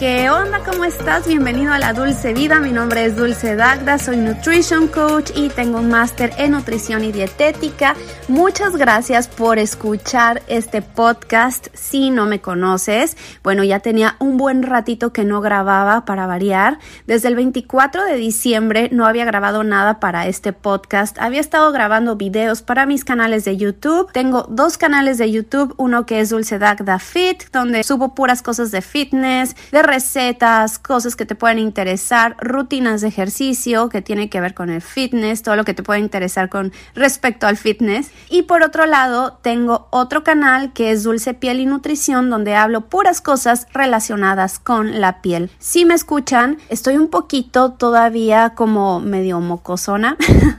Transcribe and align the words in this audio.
¿Qué 0.00 0.30
onda? 0.30 0.60
¿Cómo 0.64 0.86
estás? 0.86 1.26
Bienvenido 1.26 1.74
a 1.74 1.78
la 1.78 1.92
Dulce 1.92 2.32
Vida. 2.32 2.58
Mi 2.58 2.72
nombre 2.72 3.04
es 3.04 3.16
Dulce 3.16 3.54
Dagda, 3.54 3.98
soy 3.98 4.16
Nutrition 4.16 4.88
Coach 4.88 5.30
y 5.34 5.50
tengo 5.50 5.78
un 5.78 5.90
máster 5.90 6.32
en 6.38 6.52
nutrición 6.52 7.04
y 7.04 7.12
dietética. 7.12 7.94
Muchas 8.26 8.76
gracias 8.76 9.28
por 9.28 9.58
escuchar 9.58 10.42
este 10.46 10.80
podcast. 10.80 11.66
Si 11.74 12.08
no 12.08 12.24
me 12.24 12.40
conoces, 12.40 13.18
bueno, 13.42 13.62
ya 13.62 13.80
tenía 13.80 14.16
un 14.20 14.38
buen 14.38 14.62
ratito 14.62 15.12
que 15.12 15.24
no 15.24 15.42
grababa 15.42 16.06
para 16.06 16.26
variar. 16.26 16.78
Desde 17.06 17.28
el 17.28 17.36
24 17.36 18.02
de 18.06 18.14
diciembre 18.14 18.88
no 18.92 19.04
había 19.04 19.26
grabado 19.26 19.64
nada 19.64 20.00
para 20.00 20.26
este 20.28 20.54
podcast. 20.54 21.18
Había 21.20 21.40
estado 21.40 21.72
grabando 21.72 22.16
videos 22.16 22.62
para 22.62 22.86
mis 22.86 23.04
canales 23.04 23.44
de 23.44 23.58
YouTube. 23.58 24.10
Tengo 24.12 24.46
dos 24.48 24.78
canales 24.78 25.18
de 25.18 25.30
YouTube, 25.30 25.74
uno 25.76 26.06
que 26.06 26.20
es 26.20 26.30
Dulce 26.30 26.58
Dagda 26.58 26.98
Fit, 26.98 27.50
donde 27.52 27.84
subo 27.84 28.14
puras 28.14 28.40
cosas 28.40 28.70
de 28.70 28.80
fitness, 28.80 29.54
de 29.72 29.89
recetas, 29.90 30.78
cosas 30.78 31.16
que 31.16 31.26
te 31.26 31.34
pueden 31.34 31.58
interesar, 31.58 32.36
rutinas 32.40 33.00
de 33.00 33.08
ejercicio 33.08 33.88
que 33.88 34.02
tiene 34.02 34.30
que 34.30 34.40
ver 34.40 34.54
con 34.54 34.70
el 34.70 34.80
fitness, 34.80 35.42
todo 35.42 35.56
lo 35.56 35.64
que 35.64 35.74
te 35.74 35.82
puede 35.82 35.98
interesar 35.98 36.48
con 36.48 36.72
respecto 36.94 37.48
al 37.48 37.56
fitness. 37.56 38.12
Y 38.28 38.42
por 38.42 38.62
otro 38.62 38.86
lado, 38.86 39.38
tengo 39.42 39.88
otro 39.90 40.22
canal 40.22 40.72
que 40.72 40.92
es 40.92 41.02
Dulce 41.02 41.34
Piel 41.34 41.58
y 41.58 41.66
Nutrición, 41.66 42.30
donde 42.30 42.54
hablo 42.54 42.82
puras 42.82 43.20
cosas 43.20 43.66
relacionadas 43.72 44.60
con 44.60 45.00
la 45.00 45.20
piel. 45.22 45.50
Si 45.58 45.84
me 45.84 45.94
escuchan, 45.94 46.58
estoy 46.68 46.96
un 46.96 47.08
poquito 47.08 47.72
todavía 47.72 48.54
como 48.54 49.00
medio 49.00 49.40
mocosona. 49.40 50.16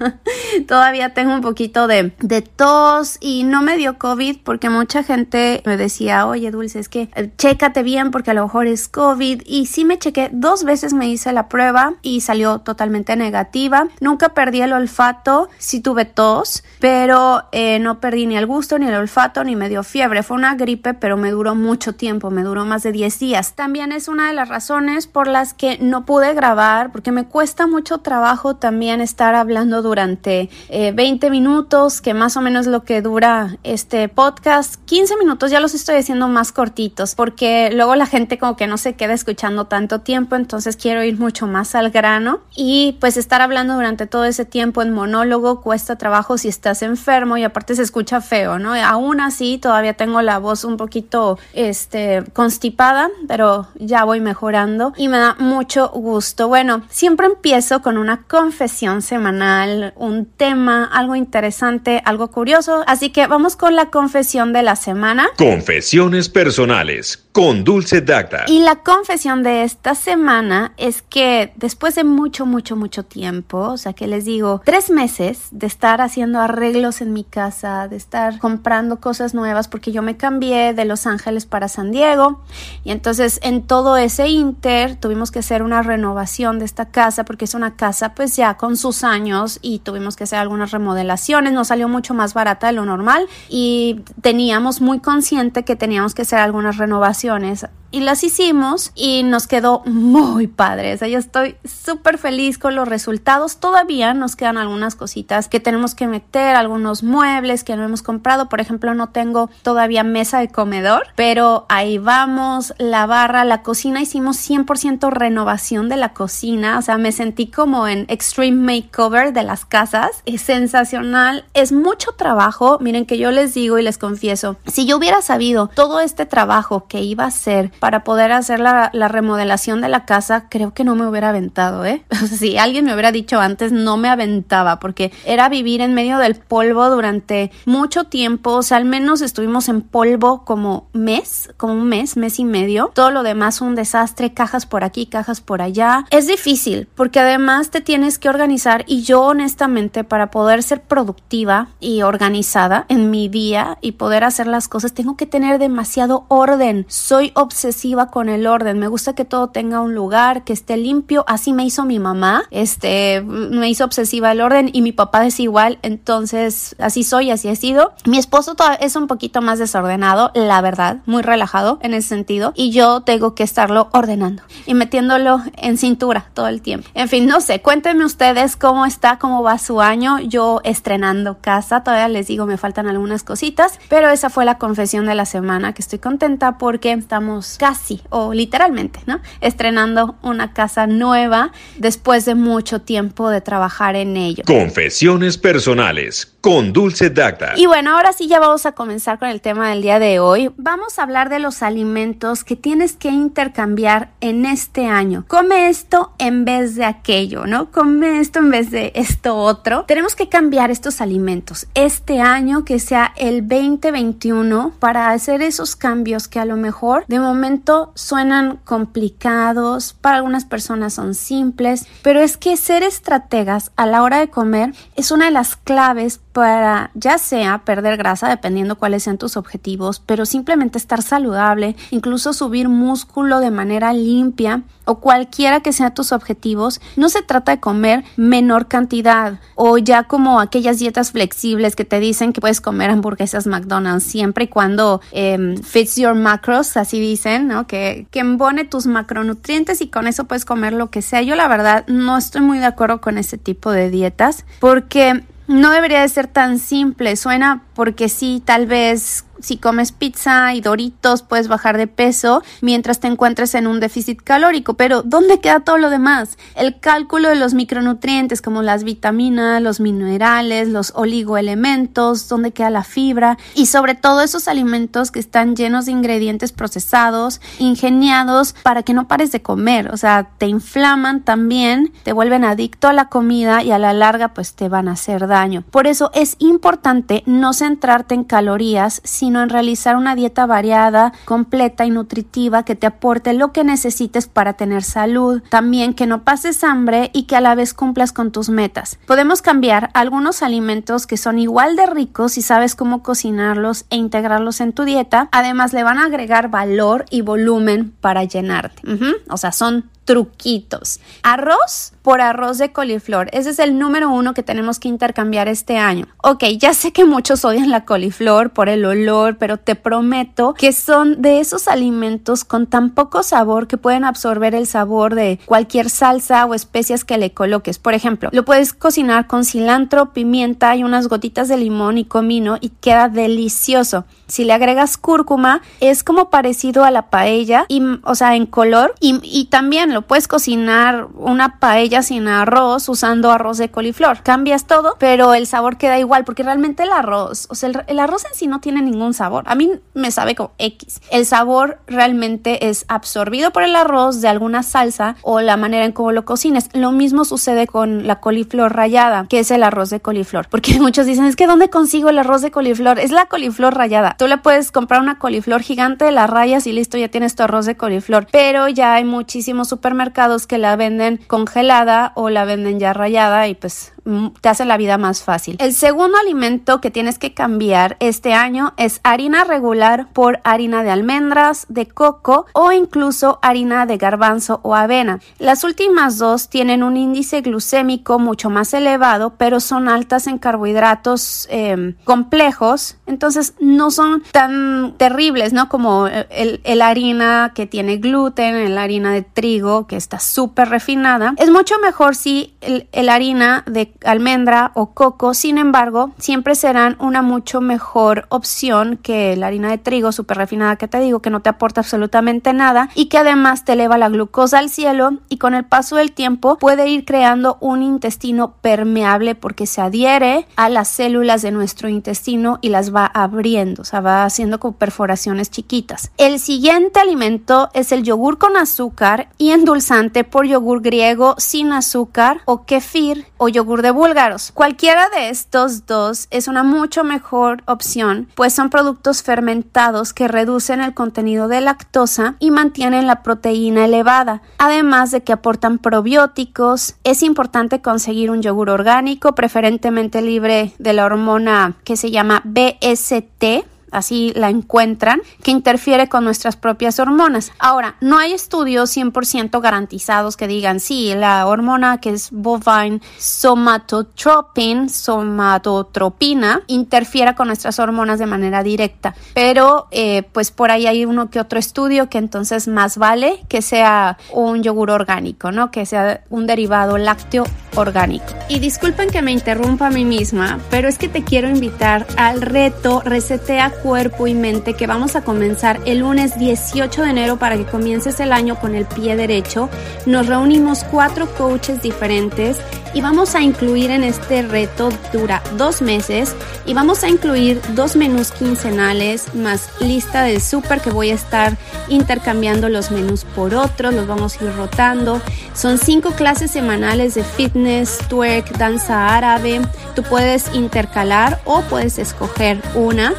todavía 0.67 1.13
tengo 1.13 1.33
un 1.33 1.41
poquito 1.41 1.87
de, 1.87 2.13
de 2.19 2.41
tos 2.41 3.17
y 3.21 3.43
no 3.45 3.61
me 3.61 3.77
dio 3.77 3.97
COVID 3.97 4.39
porque 4.43 4.69
mucha 4.69 5.03
gente 5.03 5.63
me 5.65 5.77
decía, 5.77 6.27
oye 6.27 6.51
Dulce, 6.51 6.79
es 6.79 6.89
que 6.89 7.09
eh, 7.15 7.31
chécate 7.37 7.81
bien 7.81 8.11
porque 8.11 8.31
a 8.31 8.33
lo 8.33 8.43
mejor 8.43 8.67
es 8.67 8.89
COVID 8.89 9.20
y 9.21 9.65
sí 9.65 9.85
me 9.85 9.97
chequé, 9.97 10.29
dos 10.31 10.63
veces 10.63 10.93
me 10.93 11.07
hice 11.07 11.31
la 11.33 11.47
prueba 11.47 11.93
y 12.01 12.21
salió 12.21 12.59
totalmente 12.59 13.15
negativa. 13.15 13.87
Nunca 13.99 14.29
perdí 14.29 14.61
el 14.61 14.73
olfato, 14.73 15.49
sí 15.57 15.81
tuve 15.81 16.05
tos, 16.05 16.63
pero 16.79 17.43
eh, 17.51 17.79
no 17.79 17.99
perdí 17.99 18.25
ni 18.25 18.37
el 18.37 18.45
gusto, 18.45 18.79
ni 18.79 18.87
el 18.87 18.95
olfato, 18.95 19.43
ni 19.43 19.55
me 19.55 19.69
dio 19.69 19.83
fiebre. 19.83 20.23
Fue 20.23 20.37
una 20.37 20.55
gripe, 20.55 20.93
pero 20.93 21.17
me 21.17 21.31
duró 21.31 21.55
mucho 21.55 21.93
tiempo, 21.93 22.31
me 22.31 22.43
duró 22.43 22.65
más 22.65 22.83
de 22.83 22.91
10 22.91 23.19
días. 23.19 23.53
También 23.53 23.91
es 23.91 24.07
una 24.07 24.27
de 24.27 24.33
las 24.33 24.49
razones 24.49 25.07
por 25.07 25.27
las 25.27 25.53
que 25.53 25.77
no 25.79 26.05
pude 26.05 26.33
grabar, 26.33 26.91
porque 26.91 27.11
me 27.11 27.25
cuesta 27.25 27.67
mucho 27.67 27.99
trabajo 27.99 28.55
también 28.55 29.01
estar 29.01 29.35
hablando 29.35 29.81
durante 29.81 30.49
20 30.69 31.27
eh, 31.27 31.29
minutos, 31.29 32.01
que 32.01 32.13
más 32.13 32.37
o 32.37 32.41
menos 32.41 32.67
lo 32.67 32.83
que 32.83 33.01
dura 33.01 33.57
este 33.63 34.09
podcast. 34.09 34.75
15 34.85 35.17
minutos 35.17 35.51
ya 35.51 35.59
los 35.59 35.73
estoy 35.73 35.95
haciendo 35.95 36.27
más 36.27 36.51
cortitos, 36.51 37.15
porque 37.15 37.69
luego 37.73 37.95
la 37.95 38.05
gente 38.05 38.37
como 38.37 38.55
que 38.55 38.67
no 38.67 38.77
se 38.77 38.93
queda 38.93 39.10
escuchando 39.13 39.65
tanto 39.65 40.01
tiempo, 40.01 40.35
entonces 40.35 40.75
quiero 40.75 41.03
ir 41.03 41.17
mucho 41.19 41.47
más 41.47 41.75
al 41.75 41.91
grano 41.91 42.41
y 42.55 42.97
pues 42.99 43.17
estar 43.17 43.41
hablando 43.41 43.75
durante 43.75 44.07
todo 44.07 44.25
ese 44.25 44.45
tiempo 44.45 44.81
en 44.81 44.91
monólogo 44.91 45.61
cuesta 45.61 45.97
trabajo 45.97 46.37
si 46.37 46.47
estás 46.47 46.81
enfermo 46.81 47.37
y 47.37 47.43
aparte 47.43 47.75
se 47.75 47.83
escucha 47.83 48.21
feo, 48.21 48.59
¿no? 48.59 48.73
Aún 48.73 49.19
así 49.19 49.57
todavía 49.57 49.93
tengo 49.93 50.21
la 50.21 50.39
voz 50.39 50.63
un 50.63 50.77
poquito 50.77 51.37
este 51.53 52.23
constipada, 52.33 53.09
pero 53.27 53.67
ya 53.75 54.03
voy 54.03 54.19
mejorando 54.19 54.93
y 54.97 55.07
me 55.07 55.17
da 55.17 55.35
mucho 55.39 55.89
gusto. 55.89 56.47
Bueno, 56.47 56.83
siempre 56.89 57.27
empiezo 57.27 57.81
con 57.81 57.97
una 57.97 58.23
confesión 58.23 59.01
semanal, 59.01 59.93
un 59.95 60.25
tema, 60.25 60.85
algo 60.85 61.15
interesante, 61.15 62.01
algo 62.05 62.29
curioso, 62.29 62.83
así 62.87 63.09
que 63.09 63.27
vamos 63.27 63.55
con 63.55 63.75
la 63.75 63.89
confesión 63.89 64.53
de 64.53 64.63
la 64.63 64.75
semana. 64.75 65.27
Confesiones 65.37 66.29
personales 66.29 67.17
con 67.31 67.63
Dulce 67.63 68.01
Dacta. 68.01 68.45
Y 68.47 68.59
la 68.59 68.77
confesión 68.77 69.43
de 69.43 69.63
esta 69.63 69.95
semana 69.95 70.73
es 70.77 71.01
que 71.01 71.53
después 71.55 71.95
de 71.95 72.03
mucho, 72.03 72.45
mucho, 72.45 72.75
mucho 72.75 73.03
tiempo, 73.03 73.57
o 73.57 73.77
sea 73.77 73.93
que 73.93 74.07
les 74.07 74.25
digo, 74.25 74.61
tres 74.65 74.89
meses 74.89 75.47
de 75.51 75.67
estar 75.67 76.01
haciendo 76.01 76.39
arreglos 76.39 77.01
en 77.01 77.13
mi 77.13 77.23
casa, 77.23 77.87
de 77.87 77.95
estar 77.95 78.39
comprando 78.39 78.99
cosas 78.99 79.33
nuevas, 79.33 79.67
porque 79.67 79.91
yo 79.91 80.01
me 80.01 80.17
cambié 80.17 80.73
de 80.73 80.85
Los 80.85 81.07
Ángeles 81.07 81.45
para 81.45 81.69
San 81.69 81.91
Diego 81.91 82.41
y 82.83 82.91
entonces 82.91 83.39
en 83.43 83.63
todo 83.63 83.95
ese 83.95 84.27
inter 84.27 84.97
tuvimos 84.97 85.31
que 85.31 85.39
hacer 85.39 85.63
una 85.63 85.81
renovación 85.81 86.59
de 86.59 86.65
esta 86.65 86.89
casa 86.89 87.23
porque 87.23 87.45
es 87.45 87.53
una 87.53 87.75
casa 87.75 88.13
pues 88.13 88.35
ya 88.35 88.57
con 88.57 88.75
sus 88.75 89.03
años 89.03 89.59
y 89.61 89.79
tuvimos 89.79 90.15
que 90.15 90.25
hacer 90.25 90.39
algunas 90.39 90.71
remodelaciones, 90.71 91.53
nos 91.53 91.69
salió 91.69 91.87
mucho 91.87 92.13
más 92.13 92.33
barata 92.33 92.67
de 92.67 92.73
lo 92.73 92.85
normal 92.85 93.27
y 93.47 94.01
teníamos 94.21 94.81
muy 94.81 94.99
consciente 94.99 95.63
que 95.63 95.75
teníamos 95.75 96.13
que 96.13 96.23
hacer 96.23 96.39
algunas 96.39 96.77
renovaciones 96.77 97.20
ocasiones 97.21 97.67
y 97.91 98.01
las 98.01 98.23
hicimos 98.23 98.91
y 98.95 99.23
nos 99.23 99.47
quedó 99.47 99.83
muy 99.85 100.47
padre. 100.47 100.93
O 100.93 100.97
sea, 100.97 101.07
yo 101.07 101.19
estoy 101.19 101.55
súper 101.63 102.17
feliz 102.17 102.57
con 102.57 102.75
los 102.75 102.87
resultados. 102.87 103.57
Todavía 103.57 104.13
nos 104.13 104.35
quedan 104.35 104.57
algunas 104.57 104.95
cositas 104.95 105.47
que 105.47 105.59
tenemos 105.59 105.93
que 105.93 106.07
meter, 106.07 106.55
algunos 106.55 107.03
muebles 107.03 107.63
que 107.63 107.75
no 107.75 107.83
hemos 107.83 108.01
comprado. 108.01 108.49
Por 108.49 108.61
ejemplo, 108.61 108.93
no 108.93 109.09
tengo 109.09 109.49
todavía 109.61 110.03
mesa 110.03 110.39
de 110.39 110.47
comedor, 110.47 111.07
pero 111.15 111.65
ahí 111.69 111.97
vamos. 111.97 112.73
La 112.77 113.05
barra, 113.05 113.43
la 113.45 113.61
cocina, 113.61 114.01
hicimos 114.01 114.37
100% 114.37 115.11
renovación 115.11 115.89
de 115.89 115.97
la 115.97 116.13
cocina. 116.13 116.77
O 116.77 116.81
sea, 116.81 116.97
me 116.97 117.11
sentí 117.11 117.47
como 117.47 117.87
en 117.87 118.05
Extreme 118.07 118.81
Makeover 118.81 119.33
de 119.33 119.43
las 119.43 119.65
casas. 119.65 120.23
Es 120.25 120.41
sensacional. 120.41 121.45
Es 121.53 121.71
mucho 121.71 122.13
trabajo. 122.13 122.77
Miren 122.79 123.05
que 123.05 123.17
yo 123.17 123.31
les 123.31 123.53
digo 123.53 123.77
y 123.77 123.83
les 123.83 123.97
confieso, 123.97 124.57
si 124.65 124.85
yo 124.85 124.97
hubiera 124.97 125.21
sabido 125.21 125.67
todo 125.67 125.99
este 125.99 126.25
trabajo 126.25 126.85
que 126.87 127.01
iba 127.01 127.25
a 127.25 127.27
hacer 127.27 127.71
para 127.81 128.03
poder 128.03 128.31
hacer 128.31 128.59
la, 128.59 128.91
remodelación 128.93 129.81
de 129.81 129.89
la 129.89 130.05
casa, 130.05 130.45
creo 130.49 130.71
que 130.71 130.83
no 130.83 130.93
me 130.93 131.07
hubiera 131.07 131.29
aventado, 131.29 131.83
¿eh? 131.83 132.05
si 132.29 132.59
alguien 132.59 132.85
me 132.85 132.93
hubiera 132.93 133.11
dicho 133.11 133.39
antes, 133.39 133.71
no 133.71 133.97
me 133.97 134.07
aventaba, 134.07 134.79
porque 134.79 135.11
era 135.25 135.49
vivir 135.49 135.81
en 135.81 135.95
medio 135.95 136.19
del 136.19 136.35
polvo 136.35 136.91
durante 136.91 137.49
mucho 137.65 138.03
tiempo, 138.03 138.51
o 138.51 138.61
sea, 138.61 138.77
al 138.77 138.85
menos 138.85 139.23
estuvimos 139.23 139.67
en 139.67 139.81
polvo 139.81 140.45
como 140.45 140.89
mes, 140.93 141.49
como 141.57 141.73
un 141.73 141.89
mes, 141.89 142.17
mes 142.17 142.37
y 142.37 142.45
medio. 142.45 142.91
Todo 142.93 143.09
lo 143.09 143.23
demás 143.23 143.61
un 143.61 143.73
desastre, 143.73 144.31
cajas 144.31 144.67
por 144.67 144.83
aquí, 144.83 145.07
cajas 145.07 145.41
por 145.41 145.63
allá. 145.63 146.05
Es 146.11 146.27
difícil, 146.27 146.87
porque 146.93 147.19
además 147.19 147.71
te 147.71 147.81
tienes 147.81 148.19
que 148.19 148.29
organizar 148.29 148.83
y 148.85 149.01
yo 149.01 149.23
honestamente 149.23 150.03
para 150.03 150.29
poder 150.29 150.61
ser 150.61 150.83
productiva 150.83 151.69
y 151.79 152.03
organizada 152.03 152.85
en 152.89 153.09
mi 153.09 153.27
día 153.27 153.79
y 153.81 153.93
poder 153.93 154.23
hacer 154.23 154.45
las 154.45 154.67
cosas, 154.67 154.93
tengo 154.93 155.17
que 155.17 155.25
tener 155.25 155.57
demasiado 155.57 156.25
orden. 156.27 156.85
Soy 156.87 157.31
obsesionada 157.33 157.70
con 158.11 158.29
el 158.29 158.47
orden, 158.47 158.79
me 158.79 158.87
gusta 158.87 159.13
que 159.13 159.25
todo 159.25 159.49
tenga 159.49 159.81
un 159.81 159.95
lugar, 159.95 160.43
que 160.43 160.53
esté 160.53 160.77
limpio, 160.77 161.23
así 161.27 161.53
me 161.53 161.65
hizo 161.65 161.83
mi 161.83 161.99
mamá, 161.99 162.43
este, 162.51 163.21
me 163.21 163.69
hizo 163.69 163.85
obsesiva 163.85 164.31
el 164.31 164.41
orden 164.41 164.69
y 164.71 164.81
mi 164.81 164.91
papá 164.91 165.25
es 165.25 165.39
igual, 165.39 165.79
entonces 165.81 166.75
así 166.79 167.03
soy, 167.03 167.31
así 167.31 167.47
he 167.47 167.55
sido. 167.55 167.93
Mi 168.05 168.17
esposo 168.17 168.55
es 168.79 168.95
un 168.95 169.07
poquito 169.07 169.41
más 169.41 169.59
desordenado, 169.59 170.31
la 170.35 170.61
verdad, 170.61 170.97
muy 171.05 171.21
relajado 171.21 171.79
en 171.81 171.93
ese 171.93 172.09
sentido. 172.09 172.53
Y 172.55 172.71
yo 172.71 173.01
tengo 173.01 173.33
que 173.33 173.43
estarlo 173.43 173.89
ordenando 173.91 174.43
y 174.65 174.73
metiéndolo 174.73 175.41
en 175.57 175.77
cintura 175.77 176.25
todo 176.33 176.47
el 176.47 176.61
tiempo. 176.61 176.87
En 176.93 177.09
fin, 177.09 177.25
no 177.25 177.41
sé, 177.41 177.61
cuéntenme 177.61 178.05
ustedes 178.05 178.55
cómo 178.55 178.85
está, 178.85 179.17
cómo 179.17 179.43
va 179.43 179.57
su 179.57 179.81
año, 179.81 180.19
yo 180.19 180.61
estrenando 180.63 181.37
casa, 181.41 181.83
todavía 181.83 182.07
les 182.07 182.27
digo, 182.27 182.45
me 182.45 182.57
faltan 182.57 182.87
algunas 182.87 183.23
cositas, 183.23 183.79
pero 183.89 184.09
esa 184.09 184.29
fue 184.29 184.45
la 184.45 184.57
confesión 184.57 185.05
de 185.05 185.15
la 185.15 185.25
semana 185.25 185.73
que 185.73 185.81
estoy 185.81 185.99
contenta 185.99 186.57
porque 186.57 186.91
estamos 186.91 187.57
casi 187.61 188.01
o 188.09 188.33
literalmente, 188.33 189.01
¿no? 189.05 189.19
Estrenando 189.39 190.15
una 190.23 190.51
casa 190.51 190.87
nueva 190.87 191.51
después 191.77 192.25
de 192.25 192.33
mucho 192.33 192.81
tiempo 192.81 193.29
de 193.29 193.39
trabajar 193.39 193.95
en 193.95 194.17
ello. 194.17 194.43
Confesiones 194.47 195.37
personales 195.37 196.33
con 196.41 196.73
Dulce 196.73 197.11
Dacta. 197.11 197.53
Y 197.55 197.67
bueno, 197.67 197.95
ahora 197.95 198.13
sí 198.13 198.27
ya 198.27 198.39
vamos 198.39 198.65
a 198.65 198.71
comenzar 198.71 199.19
con 199.19 199.29
el 199.29 199.41
tema 199.41 199.69
del 199.69 199.83
día 199.83 199.99
de 199.99 200.19
hoy. 200.19 200.49
Vamos 200.57 200.97
a 200.97 201.03
hablar 201.03 201.29
de 201.29 201.37
los 201.37 201.61
alimentos 201.61 202.43
que 202.43 202.55
tienes 202.55 202.93
que 202.93 203.09
intercambiar 203.09 204.09
en 204.21 204.47
este 204.47 204.87
año. 204.87 205.23
Come 205.27 205.69
esto 205.69 206.13
en 206.17 206.45
vez 206.45 206.73
de 206.73 206.85
aquello, 206.85 207.45
¿no? 207.45 207.69
Come 207.69 208.21
esto 208.21 208.39
en 208.39 208.49
vez 208.49 208.71
de 208.71 208.91
esto 208.95 209.37
otro. 209.37 209.85
Tenemos 209.87 210.15
que 210.15 210.29
cambiar 210.29 210.71
estos 210.71 210.99
alimentos 210.99 211.67
este 211.75 212.21
año 212.21 212.65
que 212.65 212.79
sea 212.79 213.13
el 213.17 213.47
2021 213.47 214.73
para 214.79 215.11
hacer 215.11 215.43
esos 215.43 215.75
cambios 215.75 216.27
que 216.27 216.39
a 216.39 216.45
lo 216.45 216.57
mejor 216.57 217.05
de 217.07 217.19
momento 217.19 217.50
suenan 217.95 218.59
complicados, 218.63 219.93
para 219.93 220.17
algunas 220.17 220.45
personas 220.45 220.93
son 220.93 221.13
simples, 221.13 221.85
pero 222.01 222.21
es 222.21 222.37
que 222.37 222.57
ser 222.57 222.83
estrategas 222.83 223.71
a 223.75 223.85
la 223.85 224.03
hora 224.03 224.19
de 224.19 224.29
comer 224.29 224.73
es 224.95 225.11
una 225.11 225.25
de 225.25 225.31
las 225.31 225.55
claves 225.55 226.19
para 226.31 226.91
ya 226.93 227.17
sea 227.17 227.59
perder 227.65 227.97
grasa, 227.97 228.29
dependiendo 228.29 228.77
cuáles 228.77 229.03
sean 229.03 229.17
tus 229.17 229.37
objetivos, 229.37 230.01
pero 230.05 230.25
simplemente 230.25 230.77
estar 230.77 231.01
saludable, 231.01 231.75
incluso 231.89 232.33
subir 232.33 232.69
músculo 232.69 233.39
de 233.39 233.51
manera 233.51 233.93
limpia 233.93 234.63
o 234.91 234.99
cualquiera 234.99 235.61
que 235.61 235.71
sean 235.71 235.93
tus 235.93 236.11
objetivos, 236.11 236.81
no 236.97 237.07
se 237.07 237.21
trata 237.21 237.53
de 237.53 237.59
comer 237.61 238.03
menor 238.17 238.67
cantidad 238.67 239.39
o 239.55 239.77
ya 239.77 240.03
como 240.03 240.41
aquellas 240.41 240.79
dietas 240.79 241.11
flexibles 241.11 241.77
que 241.77 241.85
te 241.85 242.01
dicen 242.01 242.33
que 242.33 242.41
puedes 242.41 242.59
comer 242.59 242.89
hamburguesas 242.89 243.47
McDonald's 243.47 244.03
siempre 244.03 244.45
y 244.45 244.47
cuando 244.47 244.99
em, 245.11 245.55
fits 245.57 245.95
your 245.95 246.13
macros, 246.13 246.75
así 246.75 246.99
dicen, 246.99 247.47
¿no? 247.47 247.67
Que, 247.67 248.05
que 248.11 248.19
embone 248.19 248.65
tus 248.65 248.85
macronutrientes 248.85 249.81
y 249.81 249.87
con 249.87 250.07
eso 250.07 250.25
puedes 250.25 250.43
comer 250.43 250.73
lo 250.73 250.89
que 250.89 251.01
sea. 251.01 251.21
Yo 251.21 251.35
la 251.35 251.47
verdad 251.47 251.85
no 251.87 252.17
estoy 252.17 252.41
muy 252.41 252.59
de 252.59 252.65
acuerdo 252.65 252.99
con 252.99 253.17
ese 253.17 253.37
tipo 253.37 253.71
de 253.71 253.89
dietas 253.89 254.45
porque 254.59 255.23
no 255.47 255.71
debería 255.71 256.01
de 256.01 256.09
ser 256.09 256.27
tan 256.27 256.59
simple. 256.59 257.15
Suena 257.15 257.63
porque 257.73 258.09
sí, 258.09 258.41
tal 258.43 258.67
vez 258.67 259.25
si 259.41 259.57
comes 259.57 259.91
pizza 259.91 260.53
y 260.53 260.61
doritos 260.61 261.23
puedes 261.23 261.47
bajar 261.47 261.77
de 261.77 261.87
peso 261.87 262.43
mientras 262.61 262.99
te 262.99 263.07
encuentres 263.07 263.55
en 263.55 263.67
un 263.67 263.79
déficit 263.79 264.21
calórico, 264.21 264.75
pero 264.75 265.01
¿dónde 265.03 265.39
queda 265.39 265.61
todo 265.61 265.77
lo 265.77 265.89
demás? 265.89 266.37
El 266.55 266.79
cálculo 266.79 267.29
de 267.29 267.35
los 267.35 267.53
micronutrientes 267.53 268.41
como 268.41 268.61
las 268.61 268.83
vitaminas, 268.83 269.61
los 269.61 269.79
minerales, 269.79 270.67
los 270.67 270.93
oligoelementos, 270.95 272.27
dónde 272.27 272.51
queda 272.51 272.69
la 272.69 272.83
fibra 272.83 273.37
y 273.55 273.67
sobre 273.67 273.95
todo 273.95 274.21
esos 274.21 274.47
alimentos 274.47 275.11
que 275.11 275.19
están 275.19 275.55
llenos 275.55 275.85
de 275.85 275.91
ingredientes 275.91 276.51
procesados, 276.51 277.41
ingeniados 277.59 278.55
para 278.63 278.83
que 278.83 278.93
no 278.93 279.07
pares 279.07 279.31
de 279.31 279.41
comer, 279.41 279.91
o 279.91 279.97
sea, 279.97 280.29
te 280.37 280.47
inflaman 280.47 281.21
también, 281.21 281.91
te 282.03 282.13
vuelven 282.13 282.43
adicto 282.43 282.87
a 282.87 282.93
la 282.93 283.09
comida 283.09 283.63
y 283.63 283.71
a 283.71 283.79
la 283.79 283.93
larga 283.93 284.33
pues 284.33 284.53
te 284.53 284.69
van 284.69 284.87
a 284.87 284.93
hacer 284.93 285.27
daño. 285.27 285.63
Por 285.71 285.87
eso 285.87 286.11
es 286.13 286.35
importante 286.39 287.23
no 287.25 287.53
centrarte 287.53 288.15
en 288.15 288.23
calorías, 288.23 289.01
sino 289.03 289.30
sino 289.31 289.43
en 289.43 289.49
realizar 289.49 289.95
una 289.95 290.13
dieta 290.13 290.45
variada, 290.45 291.13
completa 291.23 291.85
y 291.85 291.89
nutritiva 291.89 292.65
que 292.65 292.75
te 292.75 292.85
aporte 292.85 293.31
lo 293.31 293.53
que 293.53 293.63
necesites 293.63 294.27
para 294.27 294.55
tener 294.55 294.83
salud, 294.83 295.41
también 295.47 295.93
que 295.93 296.05
no 296.05 296.25
pases 296.25 296.65
hambre 296.65 297.11
y 297.13 297.23
que 297.23 297.37
a 297.37 297.39
la 297.39 297.55
vez 297.55 297.73
cumplas 297.73 298.11
con 298.11 298.33
tus 298.33 298.49
metas. 298.49 298.99
Podemos 299.07 299.41
cambiar 299.41 299.89
algunos 299.93 300.43
alimentos 300.43 301.07
que 301.07 301.15
son 301.15 301.39
igual 301.39 301.77
de 301.77 301.85
ricos 301.85 302.33
si 302.33 302.41
sabes 302.41 302.75
cómo 302.75 303.03
cocinarlos 303.03 303.85
e 303.89 303.95
integrarlos 303.95 304.59
en 304.59 304.73
tu 304.73 304.83
dieta. 304.83 305.29
Además 305.31 305.71
le 305.71 305.83
van 305.83 305.97
a 305.97 306.07
agregar 306.07 306.49
valor 306.49 307.05
y 307.09 307.21
volumen 307.21 307.93
para 308.01 308.25
llenarte. 308.25 308.81
O 309.29 309.37
sea, 309.37 309.53
son 309.53 309.89
truquitos. 310.03 310.99
Arroz 311.23 311.93
por 312.01 312.21
arroz 312.21 312.57
de 312.57 312.71
coliflor. 312.71 313.29
Ese 313.31 313.51
es 313.51 313.59
el 313.59 313.77
número 313.77 314.09
uno 314.09 314.33
que 314.33 314.43
tenemos 314.43 314.79
que 314.79 314.87
intercambiar 314.87 315.47
este 315.47 315.77
año. 315.77 316.07
Ok, 316.17 316.43
ya 316.57 316.73
sé 316.73 316.91
que 316.93 317.05
muchos 317.05 317.45
odian 317.45 317.69
la 317.69 317.85
coliflor 317.85 318.51
por 318.51 318.69
el 318.69 318.85
olor, 318.85 319.37
pero 319.37 319.57
te 319.57 319.75
prometo 319.75 320.53
que 320.53 320.71
son 320.71 321.21
de 321.21 321.39
esos 321.39 321.67
alimentos 321.67 322.43
con 322.43 322.67
tan 322.67 322.91
poco 322.91 323.23
sabor 323.23 323.67
que 323.67 323.77
pueden 323.77 324.03
absorber 324.03 324.55
el 324.55 324.67
sabor 324.67 325.15
de 325.15 325.39
cualquier 325.45 325.89
salsa 325.89 326.45
o 326.45 326.53
especias 326.53 327.03
que 327.03 327.17
le 327.17 327.33
coloques. 327.33 327.79
Por 327.79 327.93
ejemplo, 327.93 328.29
lo 328.31 328.45
puedes 328.45 328.73
cocinar 328.73 329.27
con 329.27 329.43
cilantro, 329.43 330.13
pimienta 330.13 330.75
y 330.75 330.83
unas 330.83 331.07
gotitas 331.07 331.47
de 331.47 331.57
limón 331.57 331.97
y 331.97 332.05
comino 332.05 332.57
y 332.61 332.69
queda 332.69 333.09
delicioso. 333.09 334.05
Si 334.27 334.45
le 334.45 334.53
agregas 334.53 334.97
cúrcuma, 334.97 335.61
es 335.81 336.03
como 336.05 336.29
parecido 336.29 336.85
a 336.85 336.91
la 336.91 337.09
paella, 337.09 337.65
y, 337.67 337.81
o 338.03 338.15
sea, 338.15 338.37
en 338.37 338.45
color. 338.45 338.95
Y, 339.01 339.19
y 339.23 339.45
también 339.45 339.93
lo 339.93 340.03
puedes 340.03 340.29
cocinar 340.29 341.07
una 341.15 341.59
paella 341.59 341.90
sin 342.01 342.27
arroz 342.27 342.87
usando 342.89 343.31
arroz 343.31 343.57
de 343.57 343.69
coliflor. 343.69 344.23
Cambias 344.23 344.65
todo, 344.65 344.95
pero 344.99 345.33
el 345.33 345.47
sabor 345.47 345.77
queda 345.77 345.99
igual, 345.99 346.23
porque 346.23 346.43
realmente 346.43 346.83
el 346.83 346.91
arroz, 346.91 347.47
o 347.49 347.55
sea, 347.55 347.69
el, 347.87 347.99
arroz 347.99 348.25
en 348.25 348.33
sí 348.33 348.47
no 348.47 348.61
tiene 348.61 348.81
ningún 348.81 349.13
sabor. 349.13 349.43
A 349.47 349.55
mí 349.55 349.69
me 349.93 350.11
sabe 350.11 350.35
como 350.35 350.51
X. 350.57 351.01
El 351.11 351.25
sabor 351.25 351.79
realmente 351.87 352.69
es 352.69 352.85
absorbido 352.87 353.51
por 353.51 353.63
el 353.63 353.75
arroz 353.75 354.21
de 354.21 354.29
alguna 354.29 354.63
salsa 354.63 355.15
o 355.21 355.41
la 355.41 355.57
manera 355.57 355.85
en 355.85 355.91
cómo 355.91 356.11
lo 356.11 356.23
cocines. 356.23 356.69
Lo 356.73 356.91
mismo 356.91 357.25
sucede 357.25 357.67
con 357.67 358.07
la 358.07 358.21
coliflor 358.21 358.73
rallada, 358.73 359.25
que 359.29 359.39
es 359.39 359.51
el 359.51 359.63
arroz 359.63 359.89
de 359.89 359.99
coliflor. 359.99 360.47
Porque 360.49 360.79
muchos 360.79 361.05
dicen, 361.05 361.25
es 361.25 361.35
que 361.35 361.47
¿dónde 361.47 361.69
consigo 361.69 362.09
el 362.09 362.19
arroz 362.19 362.41
de 362.41 362.51
coliflor? 362.51 362.97
Es 362.97 363.11
la 363.11 363.25
coliflor 363.25 363.73
rallada 363.73 364.15
Tú 364.17 364.27
le 364.27 364.37
puedes 364.37 364.71
comprar 364.71 365.01
una 365.01 365.17
coliflor 365.19 365.61
gigante, 365.61 366.11
la 366.11 366.27
rayas 366.27 366.67
y 366.67 366.73
listo, 366.73 366.97
ya 366.97 367.09
tienes 367.09 367.35
tu 367.35 367.43
arroz 367.43 367.65
de 367.65 367.75
coliflor. 367.75 368.27
Pero 368.31 368.67
ya 368.67 368.93
hay 368.93 369.03
muchísimos 369.03 369.67
supermercados 369.67 370.47
que 370.47 370.57
la 370.57 370.75
venden 370.75 371.19
congelada 371.27 371.80
o 372.15 372.29
la 372.29 372.45
venden 372.45 372.79
ya 372.79 372.93
rayada 372.93 373.47
y 373.47 373.55
pues 373.55 373.93
te 374.41 374.49
hace 374.49 374.65
la 374.65 374.77
vida 374.77 374.97
más 374.97 375.23
fácil. 375.23 375.57
El 375.59 375.73
segundo 375.73 376.17
alimento 376.17 376.81
que 376.81 376.91
tienes 376.91 377.19
que 377.19 377.33
cambiar 377.33 377.97
este 377.99 378.33
año 378.33 378.73
es 378.77 378.99
harina 379.03 379.43
regular 379.43 380.07
por 380.13 380.39
harina 380.43 380.83
de 380.83 380.91
almendras, 380.91 381.65
de 381.69 381.87
coco 381.87 382.45
o 382.53 382.71
incluso 382.71 383.39
harina 383.41 383.85
de 383.85 383.97
garbanzo 383.97 384.59
o 384.63 384.75
avena. 384.75 385.19
Las 385.39 385.63
últimas 385.63 386.17
dos 386.17 386.49
tienen 386.49 386.83
un 386.83 386.97
índice 386.97 387.41
glucémico 387.41 388.19
mucho 388.19 388.49
más 388.49 388.73
elevado, 388.73 389.35
pero 389.37 389.59
son 389.59 389.87
altas 389.87 390.27
en 390.27 390.37
carbohidratos 390.37 391.47
em, 391.49 391.95
complejos, 392.03 392.97
entonces 393.05 393.53
no 393.59 393.91
son 393.91 394.23
tan 394.31 394.95
terribles, 394.97 395.53
¿no? 395.53 395.69
Como 395.69 396.07
el, 396.07 396.81
harina 396.81 397.51
que 397.53 397.67
tiene 397.67 397.97
gluten, 397.97 398.55
el 398.55 398.77
harina 398.77 399.11
de 399.11 399.21
trigo 399.21 399.85
que 399.87 399.95
está 399.95 400.19
súper 400.19 400.69
refinada. 400.69 401.33
Es 401.37 401.51
mucho 401.51 401.75
mejor 401.79 402.15
si 402.15 402.55
el 402.61 403.09
harina 403.09 403.63
de 403.67 403.90
almendra 404.03 404.71
o 404.75 404.93
coco, 404.93 405.33
sin 405.33 405.57
embargo, 405.57 406.11
siempre 406.17 406.55
serán 406.55 406.97
una 406.99 407.21
mucho 407.21 407.61
mejor 407.61 408.25
opción 408.29 408.97
que 409.01 409.35
la 409.35 409.47
harina 409.47 409.69
de 409.69 409.77
trigo 409.77 410.11
super 410.11 410.37
refinada 410.37 410.75
que 410.75 410.87
te 410.87 410.99
digo, 410.99 411.21
que 411.21 411.29
no 411.29 411.41
te 411.41 411.49
aporta 411.49 411.81
absolutamente 411.81 412.53
nada 412.53 412.89
y 412.95 413.05
que 413.05 413.17
además 413.17 413.65
te 413.65 413.73
eleva 413.73 413.97
la 413.97 414.09
glucosa 414.09 414.59
al 414.59 414.69
cielo 414.69 415.13
y 415.29 415.37
con 415.37 415.53
el 415.53 415.65
paso 415.65 415.95
del 415.95 416.11
tiempo 416.11 416.57
puede 416.57 416.87
ir 416.87 417.05
creando 417.05 417.57
un 417.59 417.83
intestino 417.83 418.53
permeable 418.61 419.35
porque 419.35 419.65
se 419.65 419.81
adhiere 419.81 420.47
a 420.55 420.69
las 420.69 420.87
células 420.87 421.41
de 421.41 421.51
nuestro 421.51 421.89
intestino 421.89 422.59
y 422.61 422.69
las 422.69 422.93
va 422.93 423.05
abriendo, 423.05 423.81
o 423.81 423.85
sea, 423.85 424.01
va 424.01 424.23
haciendo 424.23 424.59
como 424.59 424.75
perforaciones 424.75 425.51
chiquitas. 425.51 426.11
El 426.17 426.39
siguiente 426.39 426.99
alimento 426.99 427.69
es 427.73 427.91
el 427.91 428.03
yogur 428.03 428.37
con 428.37 428.57
azúcar 428.57 429.29
y 429.37 429.51
endulzante 429.51 430.23
por 430.23 430.45
yogur 430.45 430.81
griego 430.81 431.35
sin 431.37 431.71
azúcar 431.71 432.41
o 432.45 432.65
kefir 432.65 433.25
o 433.37 433.49
yogur 433.49 433.80
de 433.81 433.91
búlgaros. 433.91 434.51
Cualquiera 434.53 435.09
de 435.09 435.29
estos 435.29 435.85
dos 435.85 436.27
es 436.31 436.47
una 436.47 436.63
mucho 436.63 437.03
mejor 437.03 437.63
opción, 437.65 438.27
pues 438.35 438.53
son 438.53 438.69
productos 438.69 439.23
fermentados 439.23 440.13
que 440.13 440.27
reducen 440.27 440.81
el 440.81 440.93
contenido 440.93 441.47
de 441.47 441.61
lactosa 441.61 442.35
y 442.39 442.51
mantienen 442.51 443.07
la 443.07 443.23
proteína 443.23 443.85
elevada, 443.85 444.41
además 444.57 445.11
de 445.11 445.23
que 445.23 445.33
aportan 445.33 445.77
probióticos. 445.77 446.95
Es 447.03 447.23
importante 447.23 447.81
conseguir 447.81 448.31
un 448.31 448.41
yogur 448.41 448.69
orgánico, 448.69 449.35
preferentemente 449.35 450.21
libre 450.21 450.73
de 450.77 450.93
la 450.93 451.05
hormona 451.05 451.75
que 451.83 451.97
se 451.97 452.11
llama 452.11 452.41
BST 452.45 453.65
así 453.91 454.33
la 454.35 454.49
encuentran, 454.49 455.21
que 455.43 455.51
interfiere 455.51 456.09
con 456.09 456.23
nuestras 456.23 456.55
propias 456.55 456.99
hormonas. 456.99 457.51
Ahora, 457.59 457.95
no 458.01 458.17
hay 458.17 458.33
estudios 458.33 458.95
100% 458.95 459.61
garantizados 459.61 460.37
que 460.37 460.47
digan, 460.47 460.79
sí, 460.79 461.13
la 461.15 461.45
hormona 461.45 461.99
que 461.99 462.11
es 462.11 462.29
bovine 462.31 463.01
somatotropin, 463.17 464.89
somatotropina, 464.89 466.61
interfiere 466.67 467.35
con 467.35 467.47
nuestras 467.47 467.79
hormonas 467.79 468.19
de 468.19 468.25
manera 468.25 468.63
directa, 468.63 469.15
pero 469.33 469.87
eh, 469.91 470.23
pues 470.31 470.51
por 470.51 470.71
ahí 470.71 470.87
hay 470.87 471.05
uno 471.05 471.29
que 471.29 471.39
otro 471.39 471.59
estudio 471.59 472.09
que 472.09 472.17
entonces 472.17 472.67
más 472.67 472.97
vale 472.97 473.43
que 473.47 473.61
sea 473.61 474.17
un 474.31 474.63
yogur 474.63 474.91
orgánico, 474.91 475.51
¿no? 475.51 475.71
Que 475.71 475.85
sea 475.85 476.23
un 476.29 476.47
derivado 476.47 476.97
lácteo 476.97 477.43
orgánico. 477.75 478.33
Y 478.49 478.59
disculpen 478.59 479.09
que 479.09 479.21
me 479.21 479.31
interrumpa 479.31 479.87
a 479.87 479.91
mí 479.91 480.05
misma, 480.05 480.59
pero 480.69 480.87
es 480.87 480.97
que 480.97 481.07
te 481.07 481.23
quiero 481.23 481.49
invitar 481.49 482.05
al 482.17 482.41
reto 482.41 483.01
Resetea 483.03 483.69
Cuerpo 483.69 484.27
y 484.27 484.33
Mente 484.33 484.73
que 484.73 484.87
vamos 484.87 485.15
a 485.15 485.23
comenzar 485.23 485.79
el 485.85 485.99
lunes 485.99 486.37
18 486.37 487.03
de 487.03 487.09
enero 487.09 487.37
para 487.37 487.57
que 487.57 487.65
comiences 487.65 488.19
el 488.19 488.33
año 488.33 488.59
con 488.59 488.75
el 488.75 488.85
pie 488.85 489.15
derecho. 489.15 489.69
Nos 490.05 490.27
reunimos 490.27 490.83
cuatro 490.83 491.27
coaches 491.37 491.81
diferentes 491.81 492.57
y 492.93 493.01
vamos 493.01 493.35
a 493.35 493.41
incluir 493.41 493.91
en 493.91 494.03
este 494.03 494.41
reto, 494.41 494.89
dura 495.13 495.41
dos 495.57 495.81
meses, 495.81 496.35
y 496.65 496.73
vamos 496.73 497.03
a 497.03 497.09
incluir 497.09 497.61
dos 497.75 497.95
menús 497.95 498.31
quincenales 498.31 499.33
más 499.33 499.69
lista 499.79 500.23
de 500.23 500.39
súper 500.39 500.81
que 500.81 500.91
voy 500.91 501.11
a 501.11 501.15
estar 501.15 501.57
intercambiando 501.87 502.69
los 502.69 502.91
menús 502.91 503.23
por 503.23 503.53
otros, 503.55 503.93
los 503.93 504.07
vamos 504.07 504.39
a 504.39 504.45
ir 504.45 504.55
rotando. 504.55 505.21
Son 505.53 505.77
cinco 505.77 506.11
clases 506.11 506.51
semanales 506.51 507.15
de 507.15 507.23
fitness, 507.23 507.99
twerk, 508.09 508.57
danza 508.57 509.15
árabe. 509.15 509.61
Tú 509.95 510.03
puedes 510.03 510.53
intercalar 510.53 511.39
o 511.45 511.61
puedes 511.61 511.97
escoger 511.97 512.61
una. 512.75 513.13